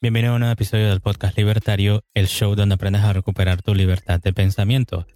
[0.00, 3.74] Bienvenido a un nuevo episodio del podcast Libertario, el show donde aprendes a recuperar tu
[3.74, 5.06] libertad de pensamiento.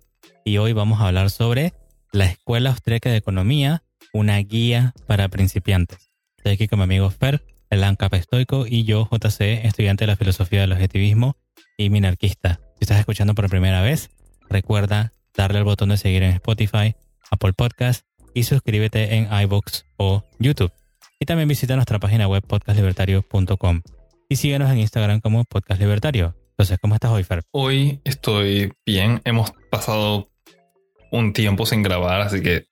[0.44, 1.72] Y hoy vamos a hablar sobre
[2.12, 3.82] la Escuela Austríaca de Economía,
[4.12, 6.10] una guía para principiantes.
[6.36, 10.16] Estoy aquí con mi amigo Fer, el ANCAP estoico, y yo, JC, estudiante de la
[10.16, 11.38] filosofía del objetivismo
[11.78, 12.60] y minarquista.
[12.78, 14.10] Si estás escuchando por primera vez,
[14.50, 16.94] recuerda darle al botón de seguir en Spotify,
[17.30, 18.04] Apple Podcast
[18.34, 20.72] y suscríbete en iBooks o YouTube.
[21.24, 23.80] Y también visita nuestra página web podcastlibertario.com
[24.28, 26.36] y síguenos en Instagram como Podcast Libertario.
[26.50, 27.44] Entonces, ¿cómo estás hoy, Fer?
[27.50, 29.22] Hoy estoy bien.
[29.24, 30.28] Hemos pasado
[31.10, 32.66] un tiempo sin grabar, así que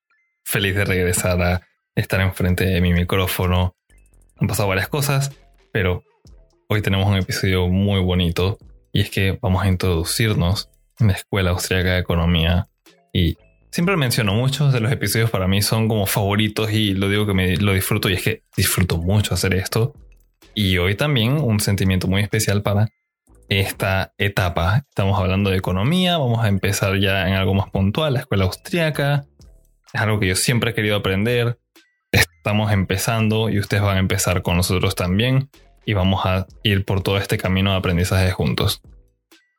[0.44, 1.62] feliz de regresar a
[1.94, 3.74] estar enfrente de mi micrófono.
[4.36, 5.32] Han pasado varias cosas,
[5.72, 6.04] pero
[6.68, 8.58] hoy tenemos un episodio muy bonito
[8.92, 12.68] y es que vamos a introducirnos en la Escuela Austriaca de Economía
[13.14, 13.38] y
[13.72, 17.32] siempre menciono muchos de los episodios para mí son como favoritos y lo digo que
[17.32, 19.94] me lo disfruto y es que disfruto mucho hacer esto
[20.54, 22.88] y hoy también un sentimiento muy especial para
[23.48, 24.84] esta etapa.
[24.90, 29.24] Estamos hablando de economía, vamos a empezar ya en algo más puntual, la escuela austriaca.
[29.92, 31.58] Es algo que yo siempre he querido aprender.
[32.10, 35.48] Estamos empezando y ustedes van a empezar con nosotros también
[35.86, 38.82] y vamos a ir por todo este camino de aprendizaje juntos.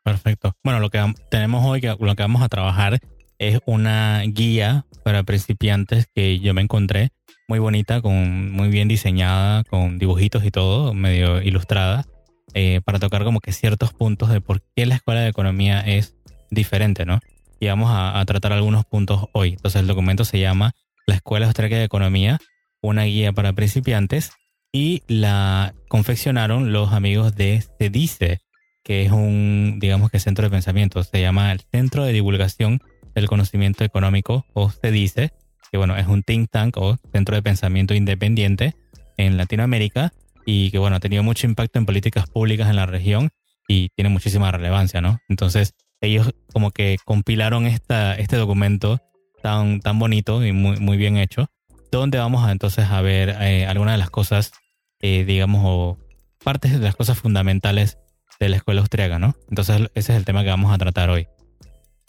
[0.04, 0.56] Perfecto.
[0.64, 3.00] Bueno, lo que tenemos hoy, lo que vamos a trabajar
[3.40, 7.12] es una guía para principiantes que yo me encontré
[7.48, 12.06] muy bonita, con, muy bien diseñada, con dibujitos y todo, medio ilustrada,
[12.54, 16.16] eh, para tocar como que ciertos puntos de por qué la escuela de economía es
[16.52, 17.20] diferente, ¿no?
[17.60, 19.52] Y vamos a, tratar algunos puntos hoy.
[19.52, 20.74] Entonces el documento se llama
[21.08, 22.40] La Escuela Austriaca de Economía,
[22.82, 24.32] una guía para principiantes,
[24.72, 28.40] y la confeccionaron los amigos de CEDICE,
[28.84, 31.04] que es un, digamos que centro de pensamiento.
[31.04, 32.82] Se llama el Centro de Divulgación
[33.14, 35.32] del Conocimiento Económico, o CEDICE,
[35.72, 38.76] que bueno, es un think tank o centro de pensamiento independiente
[39.18, 40.14] en Latinoamérica
[40.46, 43.32] y que bueno, ha tenido mucho impacto en políticas públicas en la región
[43.68, 45.20] y tiene muchísima relevancia, ¿no?
[45.30, 49.00] Entonces, ellos como que compilaron esta, este documento
[49.42, 51.48] tan, tan bonito y muy, muy bien hecho,
[51.92, 54.52] donde vamos a, entonces a ver eh, algunas de las cosas,
[55.00, 55.98] eh, digamos, o
[56.44, 57.98] partes de las cosas fundamentales
[58.40, 59.36] de la escuela austriaca, ¿no?
[59.50, 61.28] Entonces, ese es el tema que vamos a tratar hoy.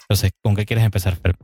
[0.05, 1.37] Entonces, ¿con qué quieres empezar, Fer?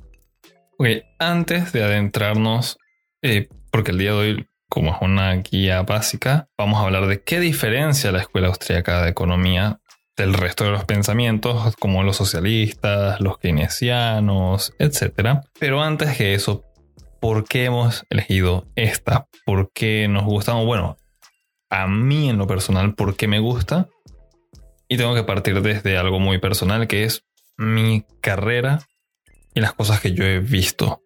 [0.79, 0.89] Ok,
[1.19, 2.79] antes de adentrarnos,
[3.23, 7.23] eh, porque el día de hoy, como es una guía básica, vamos a hablar de
[7.23, 9.81] qué diferencia la escuela austríaca de economía
[10.17, 15.41] del resto de los pensamientos, como los socialistas, los keynesianos, etc.
[15.59, 16.65] Pero antes que eso,
[17.21, 19.27] ¿por qué hemos elegido esta?
[19.47, 20.53] ¿Por qué nos gusta?
[20.55, 20.99] Bueno,
[21.71, 23.89] a mí en lo personal, ¿por qué me gusta?
[24.89, 27.25] Y tengo que partir desde algo muy personal, que es
[27.61, 28.81] mi carrera
[29.55, 31.03] y las cosas que yo he visto.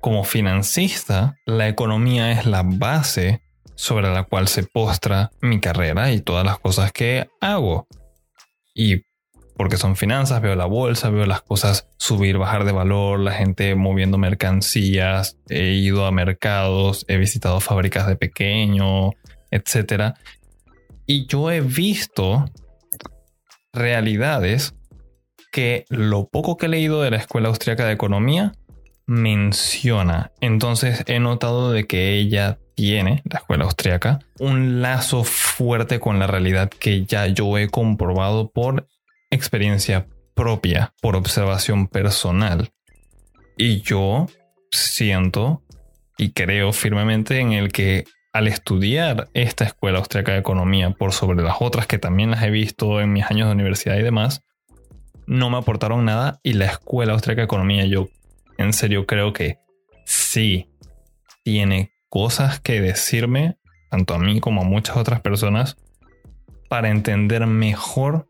[0.00, 3.40] Como financista, la economía es la base
[3.76, 7.86] sobre la cual se postra mi carrera y todas las cosas que hago.
[8.74, 9.02] Y
[9.56, 13.74] porque son finanzas, veo la bolsa, veo las cosas subir, bajar de valor, la gente
[13.76, 19.12] moviendo mercancías, he ido a mercados, he visitado fábricas de pequeño,
[19.52, 20.14] etc.
[21.06, 22.44] Y yo he visto
[23.72, 24.74] realidades
[25.56, 28.52] que lo poco que he leído de la Escuela Austriaca de Economía
[29.06, 30.30] menciona.
[30.42, 36.26] Entonces he notado de que ella tiene, la escuela austriaca, un lazo fuerte con la
[36.26, 38.86] realidad que ya yo he comprobado por
[39.30, 42.68] experiencia propia, por observación personal.
[43.56, 44.26] Y yo
[44.70, 45.62] siento
[46.18, 51.42] y creo firmemente en el que al estudiar esta escuela austriaca de economía por sobre
[51.42, 54.42] las otras que también las he visto en mis años de universidad y demás,
[55.26, 58.08] no me aportaron nada y la Escuela Austriaca de Economía yo
[58.58, 59.58] en serio creo que
[60.04, 60.70] sí
[61.44, 63.58] tiene cosas que decirme,
[63.90, 65.76] tanto a mí como a muchas otras personas,
[66.68, 68.28] para entender mejor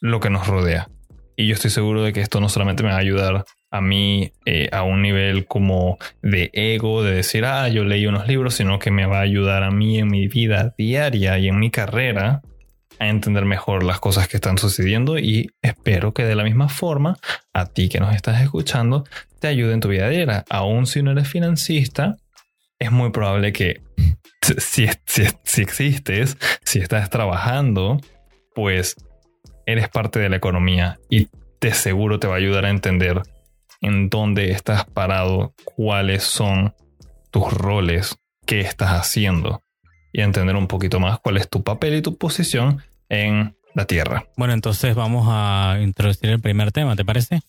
[0.00, 0.88] lo que nos rodea.
[1.36, 4.32] Y yo estoy seguro de que esto no solamente me va a ayudar a mí
[4.44, 8.78] eh, a un nivel como de ego, de decir, ah, yo leí unos libros, sino
[8.78, 12.42] que me va a ayudar a mí en mi vida diaria y en mi carrera
[13.00, 17.16] a entender mejor las cosas que están sucediendo y espero que de la misma forma
[17.54, 19.04] a ti que nos estás escuchando
[19.40, 20.44] te ayude en tu vida diaria.
[20.50, 22.18] Aún si no eres financista,
[22.78, 23.80] es muy probable que
[24.58, 27.98] si, si, existes, si estás trabajando,
[28.54, 28.96] pues
[29.64, 31.28] eres parte de la economía y
[31.60, 33.22] de seguro te va a ayudar a entender
[33.80, 36.74] en dónde estás parado, cuáles son
[37.30, 39.62] tus roles, qué estás haciendo
[40.12, 44.24] y entender un poquito más cuál es tu papel y tu posición en la Tierra.
[44.36, 47.42] Bueno, entonces vamos a introducir el primer tema, ¿te parece?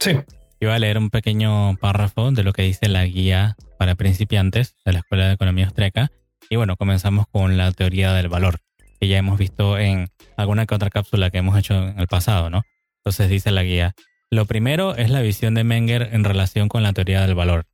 [0.00, 0.12] Sí.
[0.60, 4.74] Yo voy a leer un pequeño párrafo de lo que dice la guía para principiantes
[4.84, 6.10] de la Escuela de Economía Austriaca
[6.48, 8.60] Y bueno, comenzamos con la teoría del valor,
[9.00, 12.50] que ya hemos visto en alguna que otra cápsula que hemos hecho en el pasado,
[12.50, 12.62] ¿no?
[12.98, 13.94] Entonces dice la guía,
[14.30, 17.66] lo primero es la visión de Menger en relación con la teoría del valor.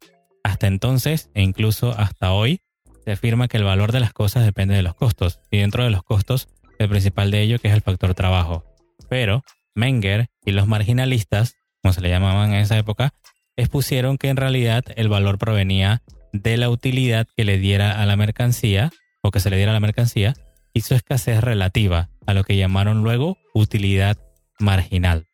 [0.43, 2.61] Hasta entonces, e incluso hasta hoy,
[3.05, 5.91] se afirma que el valor de las cosas depende de los costos, y dentro de
[5.91, 6.49] los costos,
[6.81, 8.65] el principal de ello que es el factor trabajo.
[9.09, 9.44] Pero
[9.75, 13.12] Menger y los marginalistas, como se le llamaban en esa época,
[13.56, 18.17] expusieron que en realidad el valor provenía de la utilidad que le diera a la
[18.17, 18.91] mercancía,
[19.23, 20.35] o que se le diera a la mercancía,
[20.73, 24.17] y su escasez relativa, a lo que llamaron luego utilidad
[24.59, 25.27] marginal.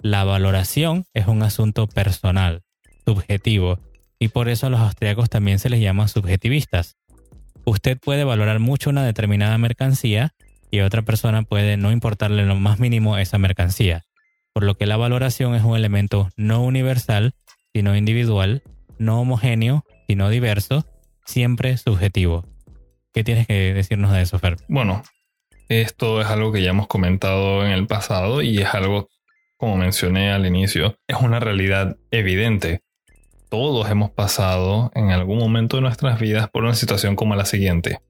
[0.00, 2.62] La valoración es un asunto personal,
[3.04, 3.78] subjetivo,
[4.18, 6.96] y por eso a los austriacos también se les llama subjetivistas.
[7.64, 10.32] Usted puede valorar mucho una determinada mercancía
[10.70, 14.04] y otra persona puede no importarle lo más mínimo esa mercancía,
[14.52, 17.34] por lo que la valoración es un elemento no universal,
[17.72, 18.62] sino individual,
[18.98, 20.86] no homogéneo, sino diverso,
[21.24, 22.46] siempre subjetivo.
[23.12, 24.56] ¿Qué tienes que decirnos de eso, Fer?
[24.68, 25.02] Bueno,
[25.68, 29.08] esto es algo que ya hemos comentado en el pasado y es algo,
[29.56, 32.82] como mencioné al inicio, es una realidad evidente.
[33.48, 38.00] Todos hemos pasado en algún momento de nuestras vidas por una situación como la siguiente.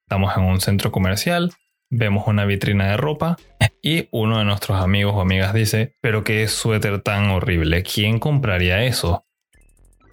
[0.00, 1.52] Estamos en un centro comercial,
[1.96, 3.36] vemos una vitrina de ropa
[3.82, 8.84] y uno de nuestros amigos o amigas dice, pero qué suéter tan horrible, ¿quién compraría
[8.84, 9.24] eso?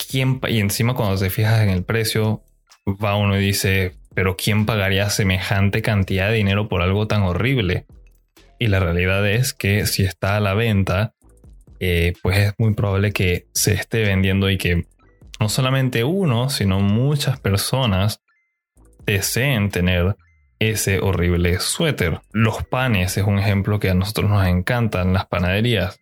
[0.10, 2.44] ¿Quién y encima cuando te fijas en el precio,
[2.88, 7.86] va uno y dice, pero ¿quién pagaría semejante cantidad de dinero por algo tan horrible?
[8.60, 11.16] Y la realidad es que si está a la venta,
[11.80, 14.86] eh, pues es muy probable que se esté vendiendo y que
[15.40, 18.22] no solamente uno, sino muchas personas
[19.06, 20.16] deseen tener
[20.62, 22.22] ese horrible suéter.
[22.32, 26.00] Los panes es un ejemplo que a nosotros nos encantan, las panaderías.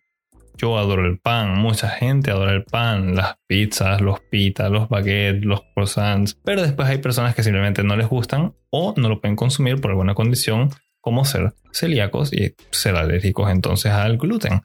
[0.58, 5.46] Yo adoro el pan, mucha gente adora el pan, las pizzas, los pitas, los baguettes,
[5.46, 9.34] los croissants, pero después hay personas que simplemente no les gustan o no lo pueden
[9.34, 10.68] consumir por alguna condición
[11.00, 14.60] como ser celíacos y ser alérgicos entonces al gluten.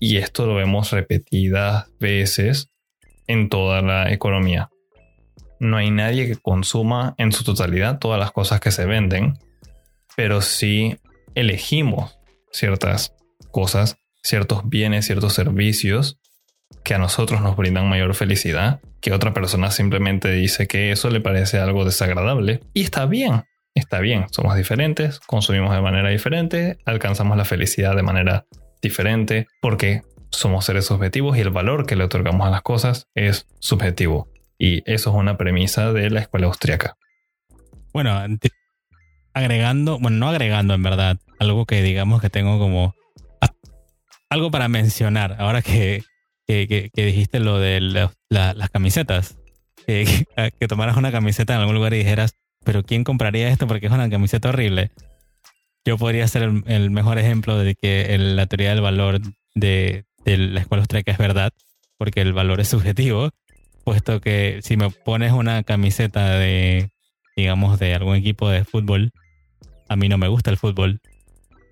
[0.00, 2.70] Y esto lo vemos repetidas veces
[3.26, 4.70] en toda la economía.
[5.60, 9.38] No hay nadie que consuma en su totalidad todas las cosas que se venden,
[10.16, 10.96] pero sí
[11.34, 12.18] elegimos
[12.52, 13.14] ciertas
[13.50, 16.18] cosas ciertos bienes, ciertos servicios
[16.84, 21.20] que a nosotros nos brindan mayor felicidad, que otra persona simplemente dice que eso le
[21.20, 22.60] parece algo desagradable.
[22.74, 23.44] Y está bien,
[23.74, 28.46] está bien, somos diferentes, consumimos de manera diferente, alcanzamos la felicidad de manera
[28.82, 33.46] diferente, porque somos seres subjetivos y el valor que le otorgamos a las cosas es
[33.60, 34.28] subjetivo.
[34.58, 36.96] Y eso es una premisa de la escuela austriaca.
[37.92, 38.20] Bueno,
[39.32, 42.94] agregando, bueno, no agregando en verdad, algo que digamos que tengo como
[44.30, 46.02] algo para mencionar, ahora que,
[46.46, 49.38] que, dijiste lo de las camisetas.
[49.86, 52.34] que tomaras una camiseta en algún lugar y dijeras,
[52.64, 54.90] pero ¿quién compraría esto porque es una camiseta horrible?
[55.84, 59.20] Yo podría ser el, mejor ejemplo de que la teoría del valor
[59.54, 61.52] de, la escuela austríaca es verdad,
[61.96, 63.30] porque el valor es subjetivo,
[63.88, 66.90] puesto que si me pones una camiseta de,
[67.34, 69.12] digamos, de algún equipo de fútbol,
[69.88, 71.00] a mí no me gusta el fútbol,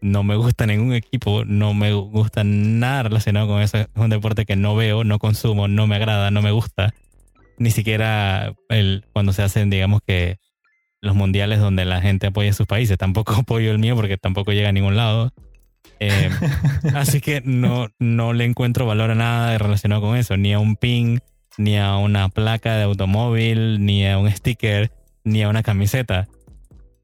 [0.00, 3.76] no me gusta ningún equipo, no me gusta nada relacionado con eso.
[3.76, 6.94] Es un deporte que no veo, no consumo, no me agrada, no me gusta.
[7.58, 10.38] Ni siquiera el, cuando se hacen, digamos que
[11.02, 12.96] los mundiales donde la gente apoya a sus países.
[12.96, 15.34] Tampoco apoyo el mío porque tampoco llega a ningún lado.
[16.00, 16.30] Eh,
[16.94, 20.76] así que no, no le encuentro valor a nada relacionado con eso, ni a un
[20.76, 21.20] pin,
[21.58, 24.90] ni a una placa de automóvil, ni a un sticker,
[25.24, 26.28] ni a una camiseta.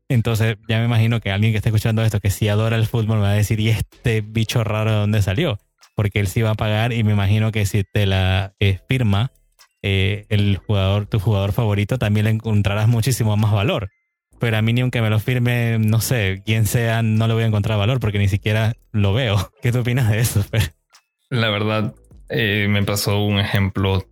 [0.09, 3.17] Entonces ya me imagino que alguien que esté escuchando esto, que sí adora el fútbol,
[3.17, 5.59] me va a decir, ¿y este bicho raro de dónde salió?
[5.95, 9.33] Porque él sí va a pagar y me imagino que si te la eh, firma
[9.83, 13.91] eh, el jugador, tu jugador favorito, también le encontrarás muchísimo más valor.
[14.39, 17.45] Pero a mí ni aunque me lo firme, no sé, quién sea, no le voy
[17.45, 19.51] a encontrar valor porque ni siquiera lo veo.
[19.63, 20.45] ¿Qué tú opinas de eso,
[21.31, 21.95] La verdad,
[22.29, 24.05] eh, me pasó un ejemplo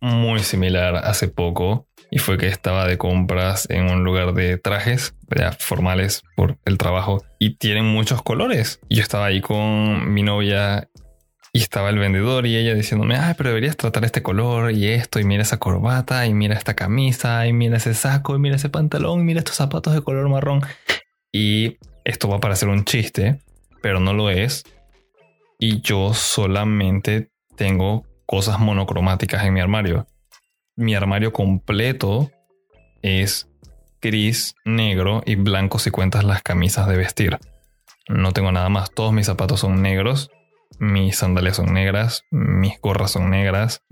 [0.00, 5.14] muy similar hace poco y fue que estaba de compras en un lugar de trajes
[5.58, 8.80] formales por el trabajo y tienen muchos colores.
[8.88, 10.88] Yo estaba ahí con mi novia
[11.52, 15.18] y estaba el vendedor y ella diciéndome, ay, pero deberías tratar este color y esto,
[15.18, 18.68] y mira esa corbata, y mira esta camisa, y mira ese saco, y mira ese
[18.68, 20.62] pantalón, y mira estos zapatos de color marrón.
[21.32, 23.40] Y esto va a parecer un chiste,
[23.82, 24.64] pero no lo es.
[25.58, 30.06] Y yo solamente tengo cosas monocromáticas en mi armario.
[30.76, 32.30] Mi armario completo
[33.02, 33.48] es
[34.00, 37.38] gris, negro y blanco si cuentas las camisas de vestir.
[38.08, 38.92] No tengo nada más.
[38.92, 40.30] Todos mis zapatos son negros,
[40.78, 43.82] mis sandalias son negras, mis gorras son negras.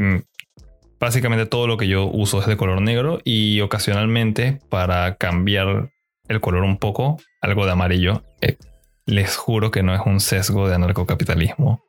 [1.00, 5.90] básicamente todo lo que yo uso es de color negro y ocasionalmente para cambiar
[6.28, 8.22] el color un poco, algo de amarillo.
[8.40, 8.56] Eh,
[9.04, 11.82] les juro que no es un sesgo de anarcocapitalismo.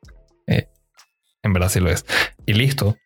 [1.42, 2.04] Eh, en verdad sí lo es.
[2.46, 2.96] Y listo.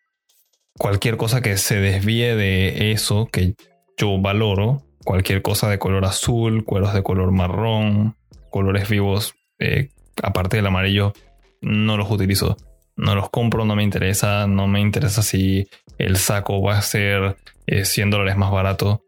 [0.77, 3.55] Cualquier cosa que se desvíe de eso que
[3.97, 8.17] yo valoro, cualquier cosa de color azul, cueros de color marrón,
[8.49, 9.89] colores vivos, eh,
[10.21, 11.13] aparte del amarillo,
[11.61, 12.57] no los utilizo.
[12.97, 14.47] No los compro, no me interesa.
[14.47, 17.37] No me interesa si el saco va a ser
[17.67, 19.01] 100 dólares más barato.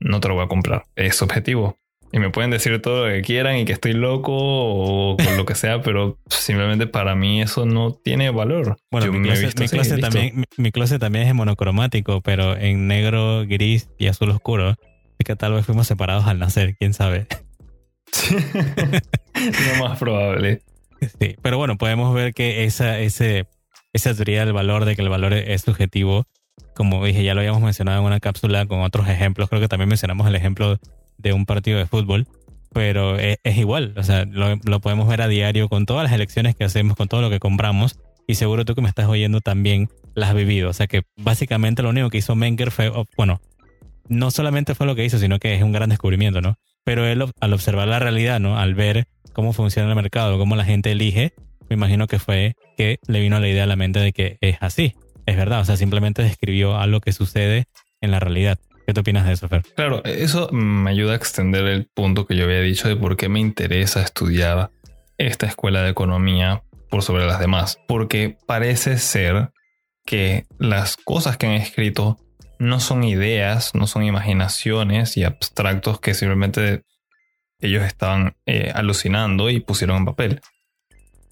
[0.00, 0.84] No te lo voy a comprar.
[0.96, 1.78] Es objetivo.
[2.14, 5.46] Y me pueden decir todo lo que quieran y que estoy loco o con lo
[5.46, 8.76] que sea, pero simplemente para mí eso no tiene valor.
[8.90, 14.70] Bueno, mi closet, también, mi, también es monocromático, pero en negro, gris y azul oscuro.
[14.70, 17.26] Así que tal vez fuimos separados al nacer, quién sabe.
[19.78, 20.60] lo más probable.
[21.18, 23.46] Sí, pero bueno, podemos ver que esa, ese,
[23.94, 26.26] esa teoría del valor, de que el valor es subjetivo,
[26.74, 29.48] como dije, ya lo habíamos mencionado en una cápsula con otros ejemplos.
[29.48, 30.78] Creo que también mencionamos el ejemplo
[31.22, 32.26] de un partido de fútbol,
[32.72, 36.64] pero es, igual, o sea, lo, podemos ver a diario con todas las elecciones que
[36.64, 40.30] hacemos, con todo lo que compramos, y seguro tú que me estás oyendo también las
[40.30, 40.70] has vivido.
[40.70, 43.40] O sea que básicamente lo único que hizo Menger fue, bueno,
[44.08, 46.56] no solamente fue lo que hizo, sino que es un gran descubrimiento, ¿no?
[46.84, 48.58] Pero él al observar la realidad, ¿no?
[48.58, 51.34] Al ver cómo funciona el mercado, cómo la gente elige,
[51.68, 54.56] me imagino que fue que le vino la idea a la mente de que es
[54.60, 54.94] así,
[55.26, 57.64] es verdad, o sea, simplemente describió algo que sucede
[58.00, 58.58] en la realidad.
[58.92, 59.62] ¿Qué te opinas de eso, Fer?
[59.74, 63.30] Claro, eso me ayuda a extender el punto que yo había dicho de por qué
[63.30, 64.70] me interesa estudiar
[65.16, 67.78] esta escuela de economía por sobre las demás.
[67.88, 69.50] Porque parece ser
[70.04, 72.18] que las cosas que han escrito
[72.58, 76.82] no son ideas, no son imaginaciones y abstractos que simplemente
[77.60, 80.42] ellos estaban eh, alucinando y pusieron en papel,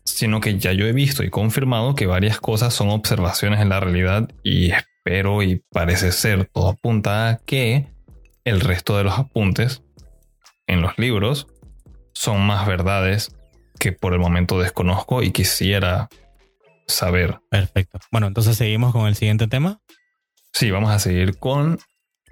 [0.07, 3.81] sino que ya yo he visto y confirmado que varias cosas son observaciones en la
[3.81, 4.71] realidad y
[5.03, 7.89] pero y parece ser todo apunta a que
[8.45, 9.83] el resto de los apuntes
[10.67, 11.47] en los libros
[12.15, 13.35] son más verdades
[13.79, 16.09] que por el momento desconozco y quisiera
[16.87, 17.39] saber.
[17.51, 17.99] Perfecto.
[18.13, 19.81] Bueno, entonces seguimos con el siguiente tema.
[20.53, 21.79] Sí, vamos a seguir con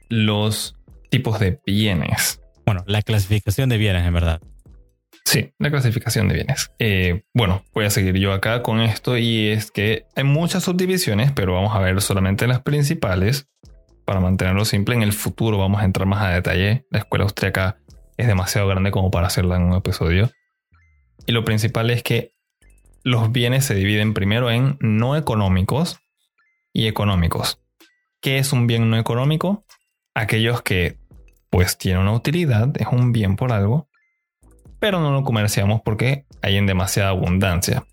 [0.09, 0.75] los
[1.11, 2.41] tipos de bienes.
[2.67, 4.41] Bueno, la clasificación de bienes, en verdad.
[5.29, 6.73] Sí, la clasificación de bienes.
[6.79, 11.33] Eh, bueno, voy a seguir yo acá con esto y es que hay muchas subdivisiones,
[11.33, 13.47] pero vamos a ver solamente las principales.
[14.07, 16.87] Para mantenerlo simple, en el futuro vamos a entrar más a detalle.
[16.91, 17.77] La escuela austríaca
[18.17, 20.31] es demasiado grande como para hacerla en un episodio.
[21.27, 22.33] Y lo principal es que
[23.05, 26.01] los bienes se dividen primero en no económicos
[26.73, 27.61] y económicos.
[28.23, 29.67] ¿Qué es un bien no económico?
[30.15, 30.97] Aquellos que
[31.51, 33.88] pues tienen una utilidad, es un bien por algo,
[34.79, 37.85] pero no lo comerciamos porque hay en demasiada abundancia.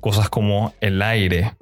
[0.00, 1.54] Cosas como el aire,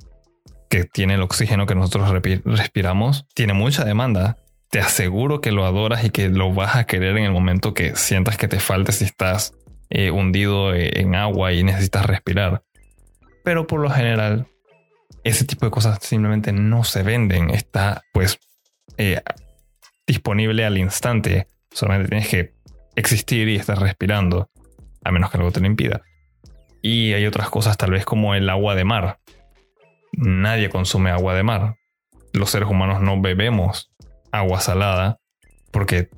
[0.68, 2.10] que tiene el oxígeno que nosotros
[2.44, 4.37] respiramos, tiene mucha demanda.
[4.70, 7.96] Te aseguro que lo adoras y que lo vas a querer en el momento que
[7.96, 9.54] sientas que te falte si estás
[9.88, 12.62] eh, hundido eh, en agua y necesitas respirar.
[13.44, 14.46] Pero por lo general,
[15.25, 17.48] ese tipo de cosas simplemente no se venden.
[17.48, 18.38] Está pues
[18.98, 19.22] eh,
[20.06, 21.48] disponible al instante.
[21.70, 22.52] Solamente tienes que
[22.94, 24.50] existir y estar respirando
[25.05, 26.02] a menos que algo te lo impida.
[26.83, 29.19] Y hay otras cosas tal vez como el agua de mar.
[30.12, 31.76] Nadie consume agua de mar.
[32.33, 33.90] Los seres humanos no bebemos
[34.33, 35.19] agua salada
[35.71, 36.11] porque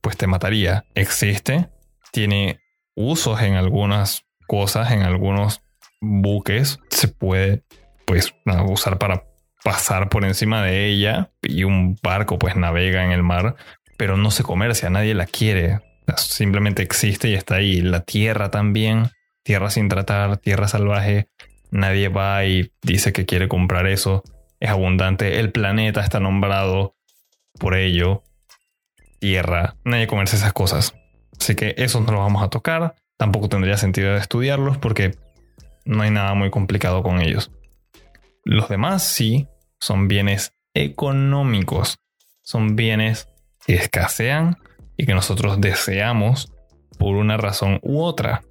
[0.00, 0.84] pues te mataría.
[0.94, 1.68] Existe,
[2.12, 2.60] tiene
[2.94, 5.62] usos en algunas cosas, en algunos
[6.00, 6.78] buques.
[6.90, 7.64] Se puede
[8.04, 8.34] pues
[8.66, 9.24] usar para
[9.62, 13.56] pasar por encima de ella y un barco pues navega en el mar,
[13.96, 15.80] pero no se comercia, nadie la quiere
[16.16, 17.80] simplemente existe y está ahí.
[17.80, 19.10] La tierra también,
[19.42, 21.28] tierra sin tratar, tierra salvaje.
[21.70, 24.22] Nadie va y dice que quiere comprar eso.
[24.58, 25.40] Es abundante.
[25.40, 26.96] El planeta está nombrado
[27.58, 28.22] por ello.
[29.18, 29.76] Tierra.
[29.84, 30.94] Nadie comerse esas cosas.
[31.38, 32.94] Así que esos no los vamos a tocar.
[33.16, 35.14] Tampoco tendría sentido estudiarlos porque
[35.84, 37.50] no hay nada muy complicado con ellos.
[38.44, 39.48] Los demás sí
[39.78, 41.98] son bienes económicos.
[42.42, 43.28] Son bienes
[43.66, 44.56] que escasean
[45.00, 46.52] y que nosotros deseamos
[46.98, 48.42] por una razón u otra.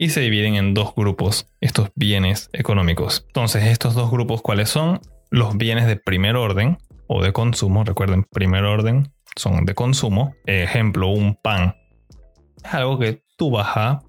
[0.00, 3.22] Y se dividen en dos grupos estos bienes económicos.
[3.28, 5.00] Entonces, estos dos grupos, ¿cuáles son?
[5.30, 7.84] Los bienes de primer orden o de consumo.
[7.84, 10.34] Recuerden, primer orden son de consumo.
[10.44, 11.76] Ejemplo, un pan.
[12.64, 14.02] Es algo que tú vas a,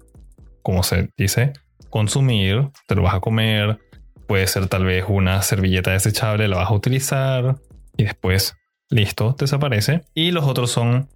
[0.62, 1.52] como se dice,
[1.90, 3.78] consumir, te lo vas a comer.
[4.26, 7.54] Puede ser tal vez una servilleta desechable, la vas a utilizar
[7.96, 8.56] y después,
[8.90, 10.02] listo, desaparece.
[10.12, 11.08] Y los otros son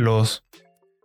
[0.00, 0.44] los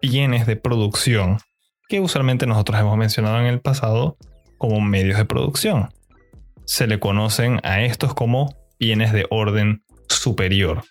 [0.01, 1.39] bienes de producción
[1.87, 4.17] que usualmente nosotros hemos mencionado en el pasado
[4.57, 5.89] como medios de producción.
[6.65, 10.83] Se le conocen a estos como bienes de orden superior.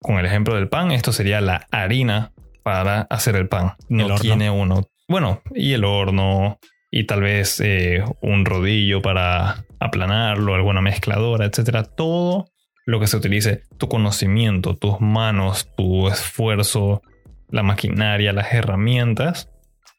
[0.00, 3.74] Con el ejemplo del pan, esto sería la harina para hacer el pan.
[3.88, 4.88] No tiene uno.
[5.08, 6.58] Bueno, y el horno,
[6.90, 11.84] y tal vez eh, un rodillo para aplanarlo, alguna mezcladora, etcétera.
[11.84, 12.46] Todo
[12.86, 17.02] lo que se utilice, tu conocimiento, tus manos, tu esfuerzo,
[17.50, 19.50] la maquinaria, las herramientas,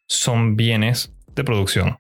[0.07, 1.97] son bienes de producción.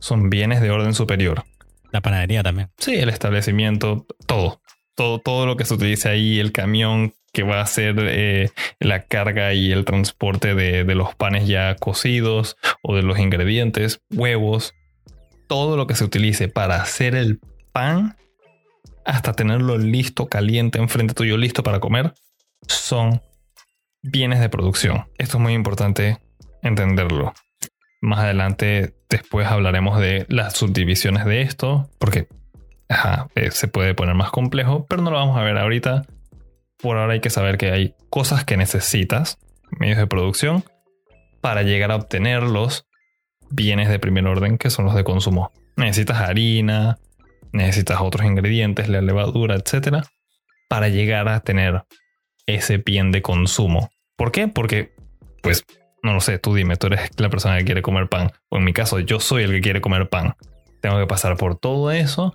[0.00, 1.44] Son bienes de orden superior.
[1.92, 2.70] La panadería también.
[2.78, 4.60] Sí, el establecimiento, todo.
[4.94, 9.02] Todo, todo lo que se utilice ahí, el camión que va a hacer eh, la
[9.02, 14.72] carga y el transporte de, de, los panes ya cocidos o de los ingredientes, huevos,
[15.46, 17.40] todo lo que se utilice para hacer el
[17.72, 18.16] pan
[19.04, 22.14] hasta tenerlo listo, caliente, enfrente tuyo, listo para comer,
[22.66, 23.20] son
[24.10, 25.06] bienes de producción.
[25.18, 26.18] Esto es muy importante
[26.62, 27.34] entenderlo.
[28.00, 32.28] Más adelante, después hablaremos de las subdivisiones de esto, porque
[33.34, 36.04] eh, se puede poner más complejo, pero no lo vamos a ver ahorita
[36.78, 39.38] por ahora hay que saber que hay cosas que necesitas,
[39.78, 40.64] medios de producción,
[41.40, 42.86] para llegar a obtener los
[43.50, 45.52] bienes de primer orden que son los de consumo.
[45.76, 46.98] Necesitas harina,
[47.52, 50.04] necesitas otros ingredientes, la levadura, etc.
[50.68, 51.84] Para llegar a tener
[52.46, 53.90] ese bien de consumo.
[54.16, 54.48] ¿Por qué?
[54.48, 54.94] Porque,
[55.42, 55.64] pues,
[56.02, 58.30] no lo sé, tú dime, tú eres la persona que quiere comer pan.
[58.48, 60.34] O en mi caso, yo soy el que quiere comer pan.
[60.80, 62.34] Tengo que pasar por todo eso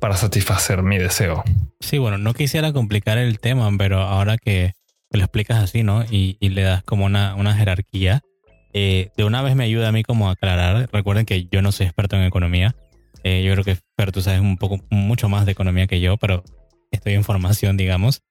[0.00, 1.44] para satisfacer mi deseo.
[1.80, 4.72] Sí, bueno, no quisiera complicar el tema, pero ahora que,
[5.12, 6.04] lo explicas así, ¿no?
[6.10, 8.22] Y, le das como una, jerarquía,
[8.72, 10.88] eh, de una vez me ayuda a mí como aclarar.
[10.92, 12.74] Recuerden que yo no soy experto en economía.
[13.24, 16.16] Eh, yo creo que Fer, tú sabes un poco, mucho más de economía que yo,
[16.16, 16.42] pero
[16.90, 18.22] estoy en formación, digamos.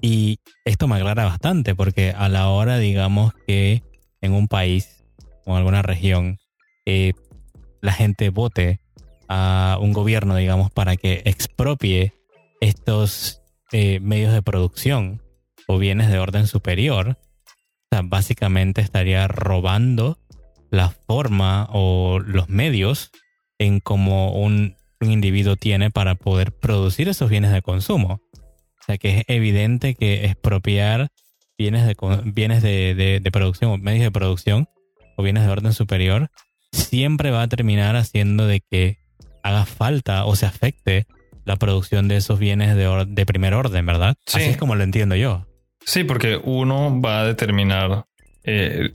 [0.00, 3.82] Y esto me aclara bastante, porque a la hora, digamos, que
[4.20, 5.04] en un país
[5.44, 6.38] o en alguna región
[6.86, 7.12] eh,
[7.80, 8.80] la gente vote
[9.28, 12.12] a un gobierno, digamos, para que expropie
[12.60, 15.22] estos eh, medios de producción
[15.66, 17.18] o bienes de orden superior,
[18.04, 20.18] básicamente estaría robando
[20.70, 23.10] la forma o los medios
[23.58, 28.20] en como un, individuo tiene para poder producir esos bienes de consumo.
[28.88, 31.08] O sea que es evidente que expropiar
[31.58, 34.66] bienes de, bienes de, de producción o medios de producción
[35.18, 36.30] o bienes de orden superior
[36.72, 38.98] siempre va a terminar haciendo de que
[39.42, 41.06] haga falta o se afecte
[41.44, 44.16] la producción de esos bienes de, de primer orden, ¿verdad?
[44.32, 45.46] Así es como lo entiendo yo.
[45.84, 48.06] Sí, porque uno va a determinar
[48.44, 48.94] eh,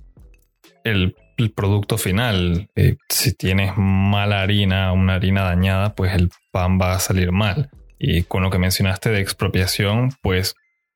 [0.84, 1.16] el,
[1.56, 2.70] producto final.
[2.76, 7.70] Eh, si tienes mala harina, una harina dañada, pues el pan va a salir mal.
[8.06, 10.56] Y con lo que mencionaste de expropiación, pues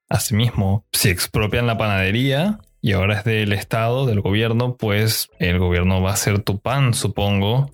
[0.10, 6.02] asimismo, si expropian la panadería y ahora es del Estado, del gobierno, pues el gobierno
[6.02, 7.72] va a hacer tu pan, supongo,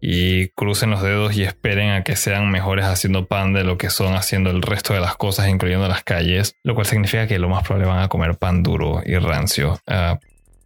[0.00, 3.90] y crucen los dedos y esperen a que sean mejores haciendo pan de lo que
[3.90, 7.48] son haciendo el resto de las cosas, incluyendo las calles, lo cual significa que lo
[7.48, 9.80] más probable van a comer pan duro y rancio.
[9.88, 10.20] Ah,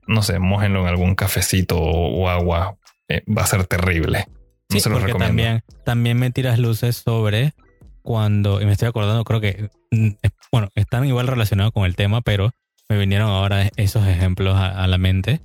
[0.06, 2.76] no sé, mójenlo en algún cafecito o, agua.
[3.08, 4.26] Eh, va a ser terrible.
[4.68, 5.28] No se los recomiendo.
[5.28, 7.54] También, también me tiras luces sobre
[8.02, 10.08] cuando, y me estoy acordando, creo que, mm,
[10.50, 12.50] bueno, están igual relacionados con el tema, pero
[12.88, 15.40] me vinieron ahora esos ejemplos a la mente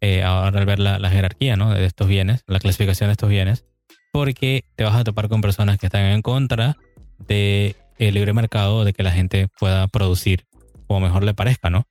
[0.00, 1.72] eh, ahora al ver la, jerarquía ¿no?
[1.72, 3.64] de estos bienes, la clasificación de estos bienes,
[4.12, 6.76] porque te vas a topar con personas que están en contra
[7.18, 10.44] del el libre mercado, de que la gente pueda producir
[10.86, 11.86] como mejor le parezca, ¿no?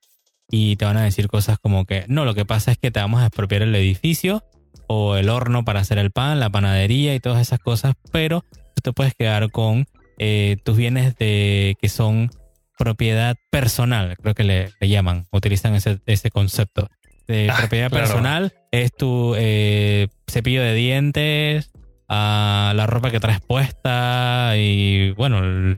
[0.52, 3.00] Y te van a decir cosas como que, no, lo que pasa es que te
[3.00, 4.44] vamos a expropiar el edificio
[4.88, 8.82] o el horno para hacer el pan, la panadería y todas esas cosas, pero tú
[8.84, 12.30] te puedes quedar con eh, tus bienes de que son
[12.78, 16.90] propiedad personal, creo que le, llaman, utilizan ese, ese concepto
[17.28, 21.72] de ah, propiedad personal es tu eh, cepillo de dientes,
[22.08, 25.78] a la ropa que traes puesta y bueno,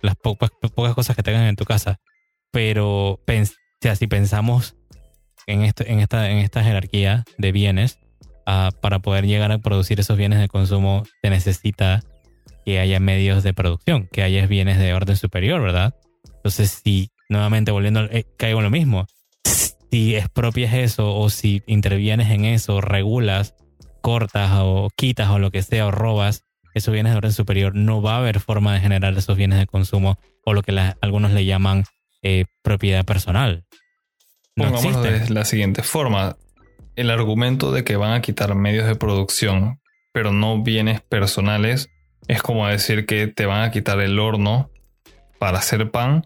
[0.00, 0.50] las pocas,
[0.94, 1.98] cosas que tengas en tu casa.
[2.50, 3.20] Pero
[3.94, 4.76] si pensamos
[5.46, 7.98] en, esto, en, esta, en esta jerarquía de bienes,
[8.46, 12.02] ah, para poder llegar a producir esos bienes de consumo se necesita
[12.66, 15.94] que haya medios de producción, que haya bienes de orden superior, ¿verdad?
[16.34, 19.06] Entonces, si nuevamente volviendo, eh, caigo en lo mismo,
[19.90, 23.54] si expropias eso o si intervienes en eso, regulas,
[24.02, 26.42] cortas o quitas o lo que sea o robas
[26.74, 29.66] esos bienes de orden superior, no va a haber forma de generar esos bienes de
[29.66, 31.84] consumo o lo que algunos le llaman
[32.22, 33.64] eh, propiedad personal.
[34.56, 36.36] No Pongámoslo de la siguiente forma.
[36.96, 39.80] El argumento de que van a quitar medios de producción,
[40.12, 41.88] pero no bienes personales,
[42.28, 44.70] es como decir que te van a quitar el horno
[45.38, 46.24] para hacer pan,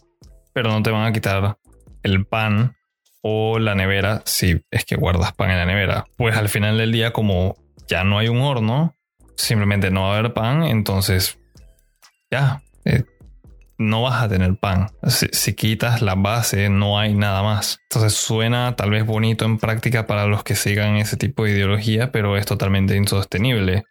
[0.53, 1.59] pero no te van a quitar
[2.03, 2.77] el pan
[3.23, 6.07] o la nevera si es que guardas pan en la nevera.
[6.17, 7.57] Pues al final del día, como
[7.89, 8.97] ya no hay un horno,
[9.37, 11.39] simplemente no va a haber pan, entonces
[12.31, 13.05] ya, eh,
[13.79, 14.89] no vas a tener pan.
[15.07, 17.81] Si, si, quitas la base, no hay nada más.
[17.89, 22.13] Entonces suena tal vez bonito en práctica para los que sigan ese tipo de ideología,
[22.13, 23.85] pero es totalmente insostenible.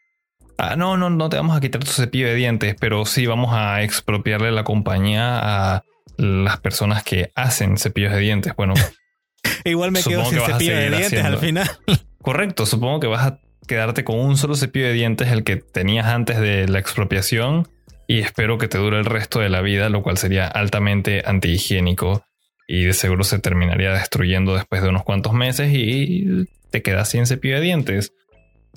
[0.61, 3.53] Ah, no, no, no te vamos a quitar tu cepillo de dientes, pero sí vamos
[3.53, 5.85] a expropiarle la compañía a
[6.17, 8.53] las personas que hacen cepillos de dientes.
[8.57, 8.73] Bueno,
[9.63, 11.69] igual me quedo sin cepillo de dientes al final.
[12.21, 16.07] Correcto, supongo que vas a quedarte con un solo cepillo de dientes, el que tenías
[16.07, 17.69] antes de la expropiación,
[18.05, 22.25] y espero que te dure el resto de la vida, lo cual sería altamente antihigiénico
[22.67, 27.25] y de seguro se terminaría destruyendo después de unos cuantos meses y te quedas sin
[27.27, 28.11] cepillo de dientes.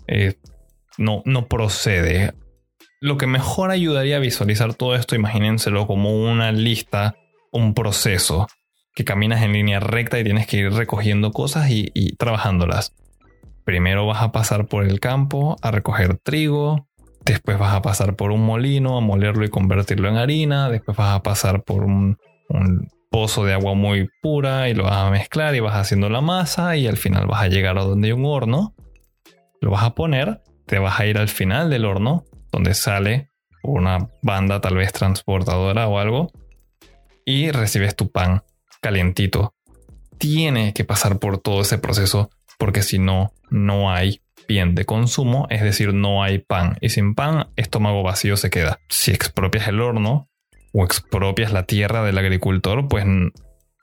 [0.07, 0.35] Eh,
[0.99, 2.33] no, no procede.
[3.01, 7.17] Lo que mejor ayudaría a visualizar todo esto, imagínenselo como una lista,
[7.51, 8.47] un proceso,
[8.95, 12.95] que caminas en línea recta y tienes que ir recogiendo cosas y, y trabajándolas.
[13.65, 16.89] Primero vas a pasar por el campo a recoger trigo,
[17.25, 21.15] después vas a pasar por un molino a molerlo y convertirlo en harina, después vas
[21.15, 22.19] a pasar por un,
[23.11, 26.77] pozo de agua muy pura y lo vas a mezclar y vas haciendo la masa
[26.77, 28.75] y al final vas a llegar a donde hay un horno,
[29.61, 30.41] lo vas a poner,
[30.73, 33.29] te vas a ir al final del horno donde sale
[33.63, 36.33] una banda tal vez transportadora o algo
[37.27, 38.43] y recibes tu pan
[38.81, 39.53] calientito.
[40.17, 45.47] Tiene que pasar por todo ese proceso porque si no, no hay bien de consumo,
[45.51, 46.79] es decir, no hay pan.
[46.81, 48.79] Y sin pan, estómago vacío se queda.
[48.89, 50.31] Si expropias el horno
[50.73, 53.05] o expropias la tierra del agricultor, pues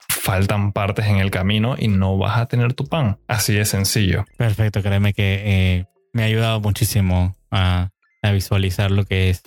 [0.08, 3.20] faltan partes en el camino y no vas a tener tu pan.
[3.28, 4.24] Así de sencillo.
[4.36, 7.90] Perfecto, créeme que eh, me ha ayudado muchísimo a,
[8.32, 9.42] visualizar lo que es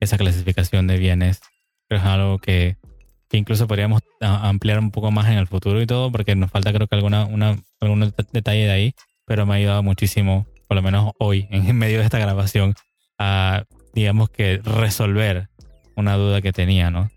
[0.00, 1.40] esa clasificación de bienes.
[1.88, 2.76] es algo que,
[3.32, 6.86] incluso podríamos ampliar un poco más en el futuro y todo, porque nos falta creo
[6.86, 8.94] que alguna, una, algún detalle de ahí,
[9.26, 12.74] pero me ha ayudado muchísimo, por lo menos hoy, en medio de esta grabación,
[13.18, 15.48] a, digamos que, resolver
[15.96, 17.10] una duda que tenía, ¿no?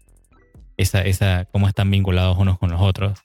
[0.78, 3.20] Esa, esa, cómo están vinculados unos con los otros.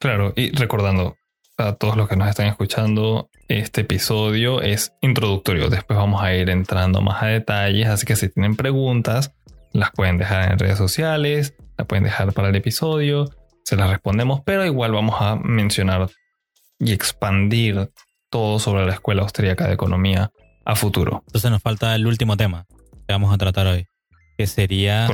[0.00, 1.16] Claro, y recordando
[1.56, 5.68] a todos los que nos están escuchando, este episodio es introductorio.
[5.68, 9.32] Después vamos a ir entrando más a detalles, así que si tienen preguntas,
[9.72, 13.30] las pueden dejar en redes sociales, las pueden dejar para el episodio,
[13.64, 16.08] se las respondemos, pero igual vamos a mencionar
[16.78, 17.90] y expandir
[18.30, 20.30] todo sobre la Escuela Austríaca de Economía
[20.64, 21.22] a futuro.
[21.26, 22.66] Entonces nos falta el último tema
[23.06, 23.86] que vamos a tratar hoy,
[24.36, 25.08] que sería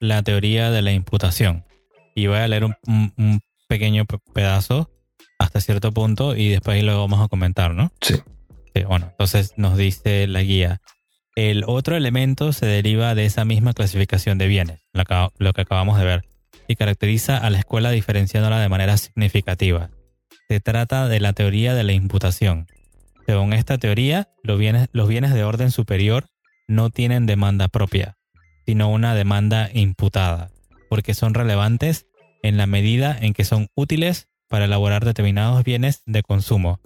[0.00, 1.64] la teoría de la imputación.
[2.14, 4.90] Y voy a leer un, pequeño pedazo
[5.44, 7.92] hasta cierto punto y después lo vamos a comentar, ¿no?
[8.00, 8.16] Sí.
[8.86, 10.80] Bueno, entonces nos dice la guía.
[11.36, 16.04] El otro elemento se deriva de esa misma clasificación de bienes, lo que acabamos de
[16.04, 16.24] ver,
[16.68, 19.90] y caracteriza a la escuela diferenciándola de manera significativa.
[20.48, 22.66] Se trata de la teoría de la imputación.
[23.26, 26.26] Según esta teoría, los bienes, los bienes de orden superior
[26.68, 28.16] no tienen demanda propia,
[28.66, 30.50] sino una demanda imputada,
[30.88, 32.06] porque son relevantes
[32.42, 36.80] en la medida en que son útiles para elaborar determinados bienes de consumo,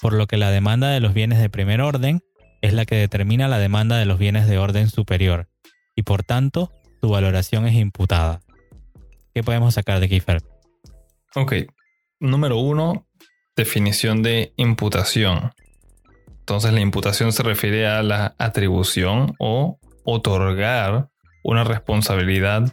[0.00, 2.20] por lo que la demanda de los bienes de primer orden
[2.62, 5.48] es la que determina la demanda de los bienes de orden superior,
[5.96, 8.40] y por tanto su valoración es imputada.
[9.34, 10.42] ¿Qué podemos sacar de Kiefer?
[11.34, 11.54] Ok,
[12.20, 13.06] Número uno,
[13.56, 15.52] definición de imputación.
[16.40, 21.08] Entonces la imputación se refiere a la atribución o otorgar
[21.42, 22.70] una responsabilidad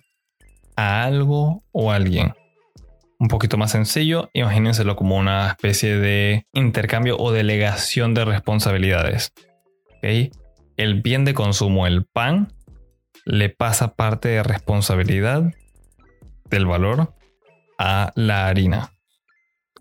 [0.76, 2.34] a algo o a alguien.
[3.20, 9.34] Un poquito más sencillo, imagínenselo como una especie de intercambio o delegación de responsabilidades.
[10.02, 12.54] El bien de consumo, el pan,
[13.26, 15.52] le pasa parte de responsabilidad
[16.46, 17.16] del valor
[17.80, 18.94] a la harina.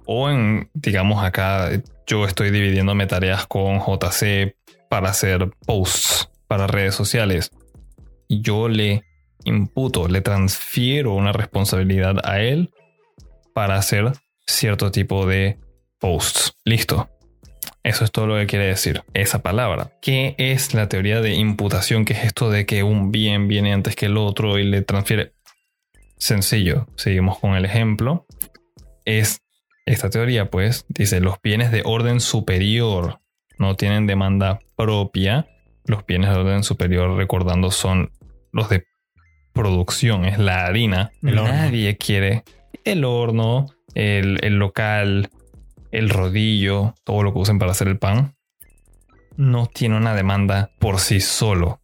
[0.07, 1.69] O en, digamos acá,
[2.07, 4.57] yo estoy dividiéndome tareas con JC
[4.89, 7.51] para hacer posts para redes sociales.
[8.29, 9.05] Y yo le
[9.45, 12.71] imputo, le transfiero una responsabilidad a él
[13.57, 14.13] para hacer
[14.47, 15.57] cierto tipo de
[15.99, 16.59] posts.
[16.67, 17.09] Listo.
[17.83, 19.93] Eso es todo lo que quiere decir esa palabra.
[20.03, 22.05] ¿Qué es la teoría de imputación?
[22.05, 25.33] ¿Qué es esto de que un bien viene antes que el otro y le transfiere?
[26.19, 28.27] Sencillo, seguimos con el ejemplo.
[29.07, 29.41] Es
[29.87, 33.21] esta teoría, pues, dice, los bienes de orden superior
[33.59, 35.47] no tienen demanda propia.
[35.87, 38.13] Los bienes de orden superior, recordando, son
[38.53, 38.85] los de
[39.55, 41.11] producción, es la harina.
[41.23, 42.45] Nadie quiere
[42.87, 45.29] el horno, el, el local,
[45.91, 48.37] el rodillo, todo lo que usen para hacer el pan.
[49.37, 51.81] No tiene una demanda por sí solo.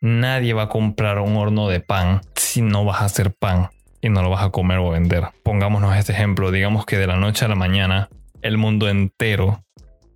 [0.00, 3.68] Nadie va a comprar un horno de pan si no vas a hacer pan
[4.00, 5.28] y no lo vas a comer o vender.
[5.44, 8.08] Pongámonos este ejemplo, digamos que de la noche a la mañana
[8.40, 9.62] el mundo entero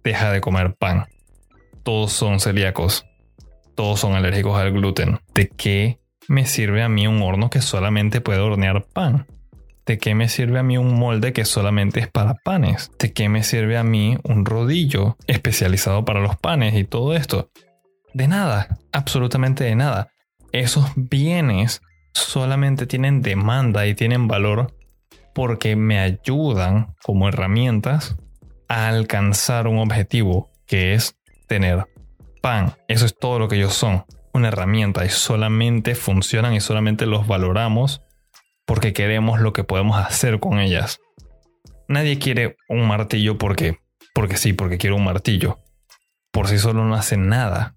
[0.03, 1.07] deja de comer pan.
[1.85, 3.07] Todos son celíacos,
[3.77, 5.21] todos son alérgicos al gluten.
[5.35, 9.27] ¿De qué me sirve a mí un horno que solamente puede hornear pan?
[9.87, 12.91] ¿De qué me sirve a mí un molde que solamente es para panes?
[12.99, 17.51] ¿De qué me sirve a mí un rodillo especializado para los panes y todo esto?
[18.13, 20.09] De nada, absolutamente de nada.
[20.51, 21.83] Esos bienes
[22.15, 24.75] solamente tienen demanda y tienen valor
[25.33, 28.17] porque me ayudan como herramientas
[28.69, 31.87] a alcanzar un objetivo que es tener
[32.43, 32.75] pan.
[32.89, 34.05] Eso es todo lo que ellos son.
[34.33, 38.03] Una herramienta y solamente funcionan y solamente los valoramos
[38.67, 41.01] porque queremos lo que podemos hacer con ellas.
[41.89, 43.79] Nadie quiere un martillo porque,
[44.13, 45.61] porque sí, porque quiero un martillo.
[46.33, 47.75] Por sí solo no hace nada.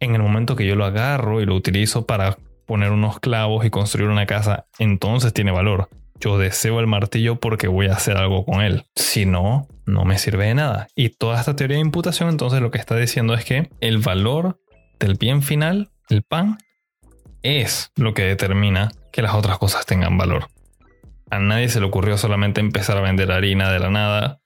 [0.00, 3.70] En el momento que yo lo agarro y lo utilizo para poner unos clavos y
[3.70, 5.88] construir una casa, entonces tiene valor.
[6.20, 8.84] Yo deseo el martillo porque voy a hacer algo con él.
[8.96, 10.88] Si no, no me sirve de nada.
[10.94, 14.60] Y toda esta teoría de imputación entonces lo que está diciendo es que el valor
[14.98, 16.58] del bien final, el pan,
[17.42, 20.48] es lo que determina que las otras cosas tengan valor.
[21.30, 24.40] A nadie se le ocurrió solamente empezar a vender harina de la nada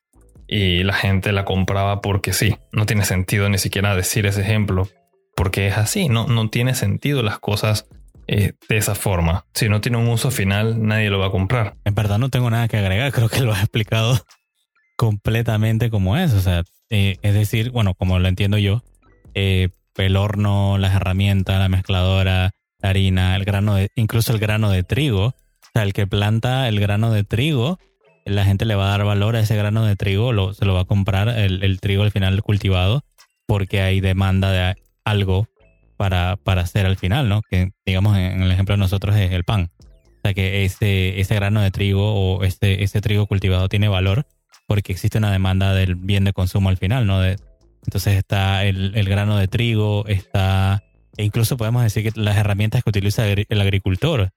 [0.47, 2.59] y la gente la compraba porque sí.
[2.71, 4.87] No tiene sentido ni siquiera decir ese ejemplo,
[5.35, 7.87] porque es así, no, no tiene sentido las cosas
[8.27, 9.47] eh, de esa forma.
[9.55, 11.77] Si no tiene un uso final, nadie lo va a comprar.
[11.87, 14.19] En verdad no tengo nada que agregar, creo que lo has explicado
[14.97, 16.35] completamente como es.
[16.35, 18.83] O sea, eh, es decir, bueno, como lo entiendo yo,
[19.33, 22.51] eh, el horno, las herramientas, la mezcladora, la
[22.83, 25.27] harina, el grano de, incluso el grano de trigo.
[25.27, 27.79] O sea, el que planta el grano de trigo,
[28.25, 30.75] la gente le va a dar valor a ese grano de trigo, lo, se lo
[30.75, 33.05] va a comprar el, trigo al final cultivado,
[33.47, 35.47] porque hay demanda de algo
[35.97, 37.43] para, para hacer al final, ¿no?
[37.43, 39.71] Que digamos en el ejemplo de nosotros es el pan.
[39.81, 44.27] O sea que ese, ese grano de trigo o ese, ese trigo cultivado tiene valor
[44.67, 47.21] porque existe una demanda del bien de consumo al final, ¿no?
[47.21, 47.37] De,
[47.87, 50.78] entonces está el, el, grano de trigo, está
[51.19, 54.31] e incluso podemos decir que las herramientas que utiliza el agricultor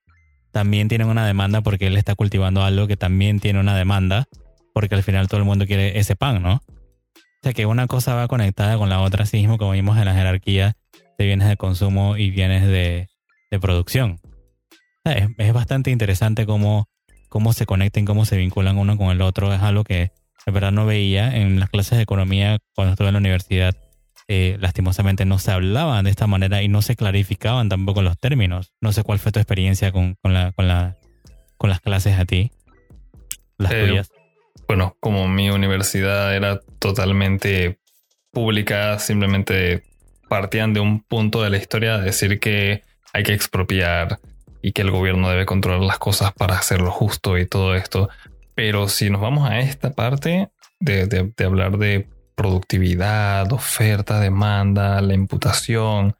[0.51, 4.27] también tienen una demanda porque él está cultivando algo que también tiene una demanda
[4.73, 6.55] porque al final todo el mundo quiere ese pan, ¿no?
[6.55, 10.05] O sea que una cosa va conectada con la otra, así mismo como vimos en
[10.05, 10.75] la jerarquía
[11.17, 13.07] de bienes de consumo y bienes de,
[13.59, 14.19] producción.
[15.03, 16.87] es, bastante interesante cómo,
[17.29, 19.53] cómo se conectan, cómo se vinculan uno con el otro.
[19.53, 20.11] Es algo que
[20.45, 23.75] de verdad no veía en las clases de economía cuando estuve en la universidad
[24.27, 28.71] eh, lastimosamente no se hablaban de esta manera y no se clarificaban tampoco los términos.
[28.81, 30.97] No sé cuál fue tu experiencia con, la, con, la,
[31.57, 32.51] con las clases a ti,
[33.57, 34.11] las eh, tuyas.
[34.67, 37.79] Bueno, como mi universidad era totalmente
[38.31, 39.83] pública, simplemente
[40.29, 44.19] partían de un punto de la historia de decir que hay que expropiar
[44.61, 48.09] y que el gobierno debe controlar las cosas para hacerlo justo y todo esto.
[48.55, 55.13] Pero si nos vamos a esta parte de, de hablar de productividad, oferta, demanda, la
[55.13, 56.15] imputación,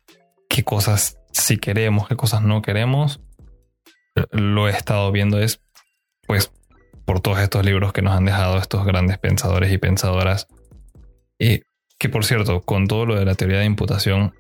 [0.50, 3.22] qué cosas sí queremos, qué cosas no queremos,
[4.32, 5.62] lo he estado viendo es,
[6.28, 6.52] pues,
[7.06, 10.48] por todos estos libros que nos han dejado estos grandes pensadores y pensadoras.
[11.40, 11.62] Y
[11.98, 14.34] que, por cierto, con todo lo de la teoría de imputación,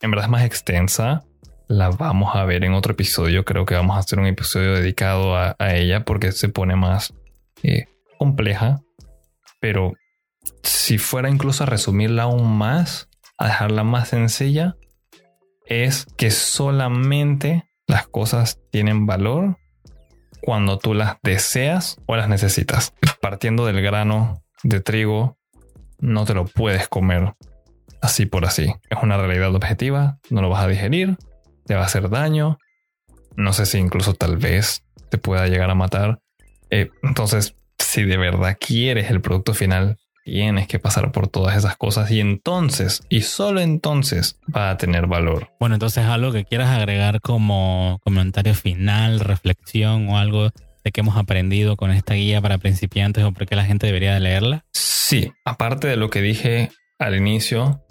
[0.00, 1.24] en verdad es más extensa.
[1.68, 3.44] La vamos a ver en otro episodio.
[3.44, 7.14] Creo que vamos a hacer un episodio dedicado a, ella porque se pone más
[7.62, 7.86] eh,
[8.18, 8.80] compleja.
[9.60, 9.94] Pero
[10.62, 14.76] si fuera incluso a resumirla aún más, a dejarla más sencilla,
[15.66, 19.58] es que solamente las cosas tienen valor
[20.42, 22.92] cuando tú las deseas o las necesitas.
[23.20, 25.38] Partiendo del grano de trigo,
[25.98, 27.34] no te lo puedes comer
[28.00, 28.74] así por así.
[28.90, 31.16] Es una realidad objetiva, no lo vas a digerir,
[31.64, 32.58] te va a hacer daño,
[33.36, 36.20] no sé si incluso tal vez te pueda llegar a matar.
[36.70, 41.76] Eh, entonces, si de verdad quieres el producto final, Tienes que pasar por todas esas
[41.76, 45.50] cosas y entonces, y solo entonces, va a tener valor.
[45.58, 50.50] Bueno, entonces algo que quieras agregar como comentario final, reflexión o algo
[50.84, 54.14] de que hemos aprendido con esta guía para principiantes o por qué la gente debería
[54.14, 54.64] de leerla.
[54.72, 57.84] Sí, aparte de lo que dije al inicio,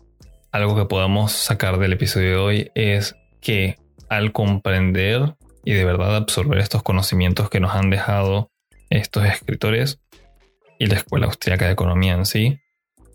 [0.51, 3.77] algo que podamos sacar del episodio de hoy es que
[4.09, 8.51] al comprender y de verdad absorber estos conocimientos que nos han dejado
[8.89, 9.99] estos escritores,
[10.81, 12.59] y la Escuela Austriaca de Economía en sí,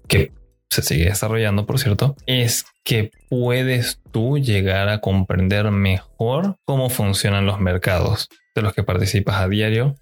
[0.07, 0.31] que
[0.71, 7.45] se sigue desarrollando, por cierto, es que puedes tú llegar a comprender mejor cómo funcionan
[7.45, 9.97] los mercados de los que participas a diario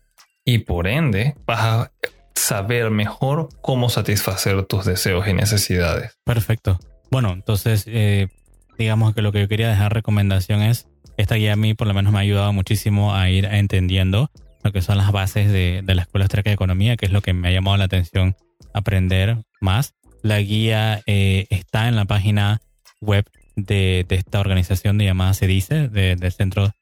[0.45, 1.93] y por ende vas a
[2.35, 6.19] saber mejor cómo satisfacer tus deseos y necesidades.
[6.27, 6.79] Perfecto.
[7.11, 8.29] Bueno, entonces eh,
[8.77, 11.95] digamos que lo que yo quería dejar recomendación es, esta guía a mí por lo
[11.95, 14.31] menos me ha ayudado muchísimo a ir entendiendo
[14.65, 17.35] lo que son las bases de, la Escuela Austríaca de Economía, que es lo que
[17.35, 18.35] me ha llamado la atención
[18.73, 19.95] aprender más.
[20.23, 22.63] La guía eh, está en la página
[23.01, 26.73] web de, esta organización de llamada Se Dice, del centro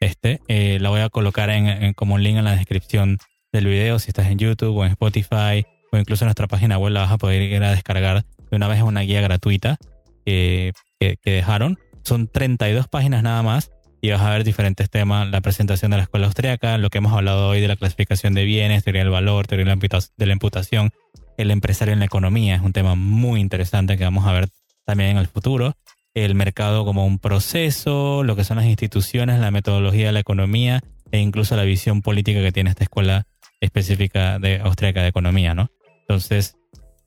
[0.00, 0.40] este.
[0.46, 3.18] Eh, la voy a colocar en, como un link en la descripción
[3.52, 6.92] del video si estás en YouTube o en Spotify o incluso en nuestra página web
[6.92, 9.76] la vas a poder ir a descargar de una vez una guía gratuita
[10.24, 11.78] que, que, dejaron.
[12.04, 13.70] Son 32 páginas nada más
[14.04, 17.12] y vas a ver diferentes temas, la presentación de la escuela austriaca, lo que hemos
[17.12, 20.90] hablado hoy de la clasificación de bienes, teoría del valor, teoría de la imputación,
[21.38, 24.48] el empresario en la economía, es un tema muy interesante que vamos a ver
[24.84, 25.76] también en el futuro,
[26.14, 30.80] el mercado como un proceso, lo que son las instituciones, la metodología de la economía
[31.12, 33.28] e incluso la visión política que tiene esta escuela
[33.60, 35.70] específica de austriaca de economía, ¿no?
[36.00, 36.56] Entonces,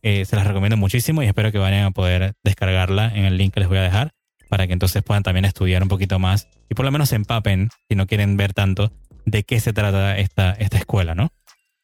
[0.01, 3.53] eh, se las recomiendo muchísimo y espero que vayan a poder descargarla en el link
[3.53, 4.14] que les voy a dejar
[4.49, 7.69] para que entonces puedan también estudiar un poquito más y por lo menos se empapen,
[7.89, 8.91] si no quieren ver tanto,
[9.25, 11.31] de qué se trata esta, esta escuela, ¿no?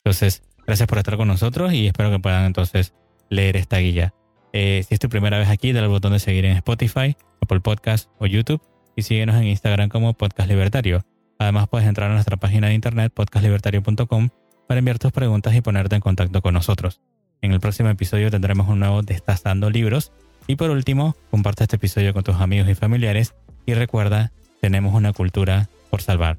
[0.03, 2.93] Entonces, gracias por estar con nosotros y espero que puedan entonces
[3.29, 4.13] leer esta guía.
[4.53, 7.61] Eh, si es tu primera vez aquí, dale al botón de seguir en Spotify, Apple
[7.61, 8.61] Podcast o YouTube
[8.95, 11.05] y síguenos en Instagram como Podcast Libertario.
[11.39, 14.29] Además, puedes entrar a nuestra página de internet podcastlibertario.com
[14.67, 17.01] para enviar tus preguntas y ponerte en contacto con nosotros.
[17.41, 20.11] En el próximo episodio tendremos un nuevo Destazando Libros.
[20.47, 23.33] Y por último, comparte este episodio con tus amigos y familiares
[23.65, 26.37] y recuerda, tenemos una cultura por salvar.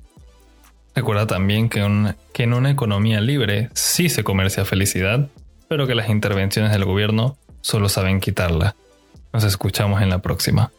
[0.95, 5.29] Recuerda también que, que en una economía libre sí se comercia felicidad,
[5.69, 8.77] pero que las intervenciones del gobierno solo saben quitarla.
[9.33, 10.71] Nos escuchamos en la próxima.